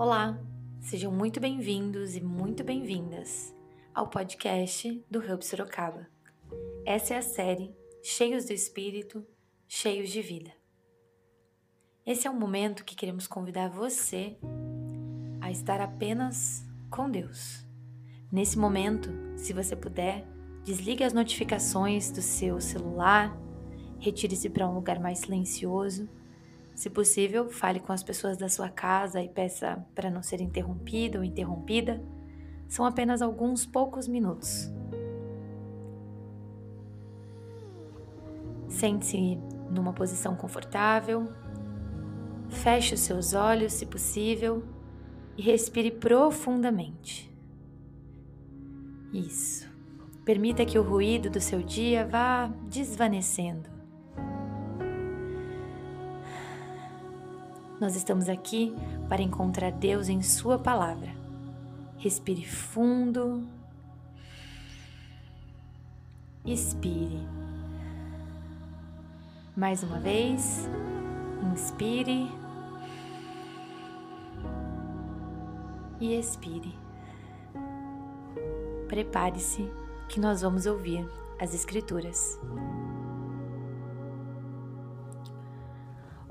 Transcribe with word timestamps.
Olá, 0.00 0.40
sejam 0.80 1.12
muito 1.12 1.40
bem-vindos 1.40 2.16
e 2.16 2.22
muito 2.22 2.64
bem-vindas 2.64 3.54
ao 3.94 4.08
podcast 4.08 5.04
do 5.10 5.18
Hub 5.18 5.44
Sorocaba. 5.44 6.08
Essa 6.86 7.12
é 7.12 7.18
a 7.18 7.22
série 7.22 7.70
Cheios 8.02 8.46
do 8.46 8.54
Espírito, 8.54 9.22
Cheios 9.68 10.08
de 10.08 10.22
Vida. 10.22 10.52
Esse 12.06 12.26
é 12.26 12.30
um 12.30 12.38
momento 12.38 12.82
que 12.82 12.96
queremos 12.96 13.26
convidar 13.26 13.68
você 13.68 14.38
a 15.38 15.50
estar 15.50 15.82
apenas 15.82 16.66
com 16.88 17.10
Deus. 17.10 17.66
Nesse 18.32 18.58
momento, 18.58 19.10
se 19.36 19.52
você 19.52 19.76
puder, 19.76 20.26
desligue 20.64 21.04
as 21.04 21.12
notificações 21.12 22.10
do 22.10 22.22
seu 22.22 22.58
celular, 22.58 23.38
retire-se 23.98 24.48
para 24.48 24.66
um 24.66 24.72
lugar 24.76 24.98
mais 24.98 25.18
silencioso 25.18 26.08
se 26.80 26.88
possível, 26.88 27.50
fale 27.50 27.78
com 27.78 27.92
as 27.92 28.02
pessoas 28.02 28.38
da 28.38 28.48
sua 28.48 28.70
casa 28.70 29.20
e 29.20 29.28
peça 29.28 29.84
para 29.94 30.10
não 30.10 30.22
ser 30.22 30.40
interrompido 30.40 31.18
ou 31.18 31.24
interrompida. 31.24 32.02
São 32.70 32.86
apenas 32.86 33.20
alguns 33.20 33.66
poucos 33.66 34.08
minutos. 34.08 34.72
Sente-se 38.66 39.38
numa 39.70 39.92
posição 39.92 40.34
confortável. 40.34 41.30
Feche 42.48 42.94
os 42.94 43.00
seus 43.00 43.34
olhos, 43.34 43.74
se 43.74 43.84
possível, 43.84 44.64
e 45.36 45.42
respire 45.42 45.90
profundamente. 45.90 47.30
Isso. 49.12 49.68
Permita 50.24 50.64
que 50.64 50.78
o 50.78 50.82
ruído 50.82 51.28
do 51.28 51.42
seu 51.42 51.62
dia 51.62 52.06
vá 52.06 52.46
desvanecendo. 52.70 53.79
Nós 57.80 57.96
estamos 57.96 58.28
aqui 58.28 58.76
para 59.08 59.22
encontrar 59.22 59.72
Deus 59.72 60.10
em 60.10 60.20
Sua 60.20 60.58
palavra. 60.58 61.08
Respire 61.96 62.44
fundo. 62.44 63.48
Expire. 66.44 67.26
Mais 69.56 69.82
uma 69.82 69.98
vez. 69.98 70.68
Inspire. 71.50 72.30
E 75.98 76.14
expire. 76.14 76.78
Prepare-se 78.88 79.66
que 80.06 80.20
nós 80.20 80.42
vamos 80.42 80.66
ouvir 80.66 81.08
as 81.40 81.54
Escrituras. 81.54 82.38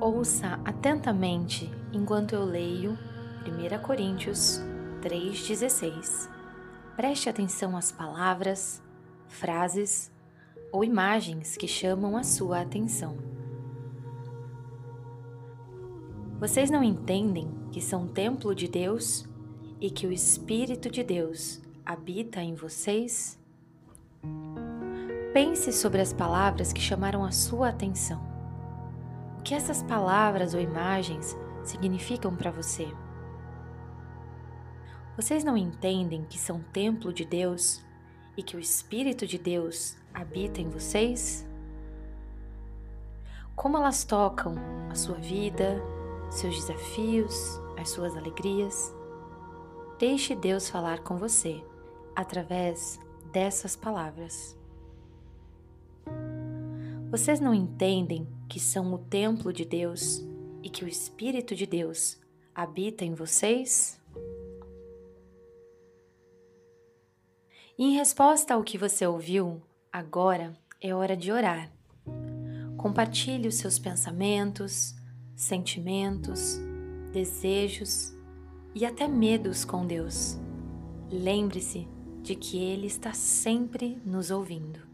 Ouça 0.00 0.60
atentamente 0.64 1.70
enquanto 1.92 2.34
eu 2.34 2.44
leio 2.44 2.98
1 3.46 3.82
Coríntios 3.82 4.60
3,16. 5.00 6.28
Preste 6.96 7.28
atenção 7.28 7.76
às 7.76 7.92
palavras, 7.92 8.82
frases 9.28 10.10
ou 10.72 10.82
imagens 10.82 11.56
que 11.56 11.68
chamam 11.68 12.16
a 12.16 12.24
sua 12.24 12.60
atenção. 12.60 13.16
Vocês 16.40 16.70
não 16.70 16.82
entendem 16.82 17.48
que 17.70 17.80
são 17.80 18.08
templo 18.08 18.52
de 18.52 18.66
Deus 18.66 19.24
e 19.80 19.90
que 19.90 20.06
o 20.06 20.12
Espírito 20.12 20.90
de 20.90 21.04
Deus 21.04 21.62
habita 21.86 22.42
em 22.42 22.54
vocês? 22.54 23.38
Pense 25.32 25.72
sobre 25.72 26.00
as 26.00 26.12
palavras 26.12 26.72
que 26.72 26.80
chamaram 26.80 27.24
a 27.24 27.30
sua 27.30 27.68
atenção 27.68 28.33
que 29.44 29.54
essas 29.54 29.82
palavras 29.82 30.54
ou 30.54 30.60
imagens 30.60 31.36
significam 31.62 32.34
para 32.34 32.50
você? 32.50 32.88
Vocês 35.16 35.44
não 35.44 35.56
entendem 35.56 36.24
que 36.24 36.38
são 36.38 36.60
templo 36.72 37.12
de 37.12 37.26
Deus 37.26 37.84
e 38.36 38.42
que 38.42 38.56
o 38.56 38.58
Espírito 38.58 39.26
de 39.26 39.38
Deus 39.38 39.96
habita 40.14 40.62
em 40.62 40.70
vocês? 40.70 41.46
Como 43.54 43.76
elas 43.76 44.02
tocam 44.02 44.54
a 44.90 44.94
sua 44.94 45.16
vida, 45.16 45.80
seus 46.30 46.56
desafios, 46.56 47.60
as 47.78 47.90
suas 47.90 48.16
alegrias? 48.16 48.92
Deixe 49.98 50.34
Deus 50.34 50.70
falar 50.70 51.00
com 51.00 51.18
você 51.18 51.62
através 52.16 52.98
dessas 53.30 53.76
palavras. 53.76 54.58
Vocês 57.16 57.38
não 57.38 57.54
entendem 57.54 58.26
que 58.48 58.58
são 58.58 58.92
o 58.92 58.98
templo 58.98 59.52
de 59.52 59.64
Deus 59.64 60.20
e 60.64 60.68
que 60.68 60.84
o 60.84 60.88
Espírito 60.88 61.54
de 61.54 61.64
Deus 61.64 62.18
habita 62.52 63.04
em 63.04 63.14
vocês? 63.14 64.02
Em 67.78 67.92
resposta 67.92 68.54
ao 68.54 68.64
que 68.64 68.76
você 68.76 69.06
ouviu, 69.06 69.62
agora 69.92 70.58
é 70.80 70.92
hora 70.92 71.16
de 71.16 71.30
orar. 71.30 71.70
Compartilhe 72.76 73.46
os 73.46 73.54
seus 73.54 73.78
pensamentos, 73.78 74.92
sentimentos, 75.36 76.58
desejos 77.12 78.12
e 78.74 78.84
até 78.84 79.06
medos 79.06 79.64
com 79.64 79.86
Deus. 79.86 80.36
Lembre-se 81.08 81.86
de 82.24 82.34
que 82.34 82.58
Ele 82.58 82.88
está 82.88 83.12
sempre 83.12 84.02
nos 84.04 84.32
ouvindo. 84.32 84.93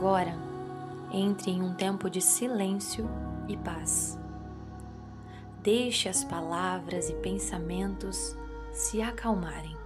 Agora, 0.00 0.34
entre 1.12 1.50
em 1.50 1.60
um 1.60 1.74
tempo 1.74 2.08
de 2.08 2.22
silêncio 2.22 3.06
e 3.46 3.54
paz. 3.54 4.18
Deixe 5.62 6.08
as 6.08 6.24
palavras 6.24 7.10
e 7.10 7.14
pensamentos 7.16 8.34
se 8.72 9.02
acalmarem. 9.02 9.76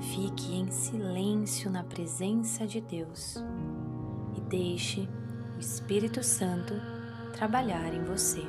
Fique 0.00 0.54
em 0.54 0.70
silêncio 0.70 1.68
na 1.68 1.82
presença 1.82 2.64
de 2.68 2.80
Deus 2.80 3.34
e 4.36 4.40
deixe 4.42 5.08
o 5.56 5.58
Espírito 5.58 6.22
Santo 6.22 6.74
trabalhar 7.32 7.92
em 7.92 8.04
você. 8.04 8.44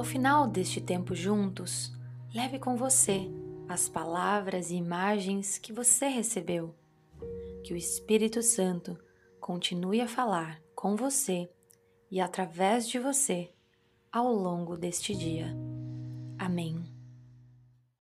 Ao 0.00 0.04
final 0.04 0.46
deste 0.46 0.80
tempo 0.80 1.14
juntos, 1.14 1.92
leve 2.32 2.58
com 2.58 2.74
você 2.74 3.30
as 3.68 3.86
palavras 3.86 4.70
e 4.70 4.76
imagens 4.76 5.58
que 5.58 5.74
você 5.74 6.06
recebeu. 6.06 6.74
Que 7.62 7.74
o 7.74 7.76
Espírito 7.76 8.42
Santo 8.42 8.96
continue 9.38 10.00
a 10.00 10.08
falar 10.08 10.58
com 10.74 10.96
você 10.96 11.50
e 12.10 12.20
através 12.20 12.88
de 12.88 12.98
você 12.98 13.50
ao 14.10 14.32
longo 14.32 14.76
deste 14.76 15.14
dia. 15.14 15.54
Amém. 16.38 16.89